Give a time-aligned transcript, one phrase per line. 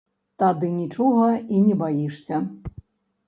[0.43, 1.27] Тады нічога
[1.57, 2.39] і не баішся.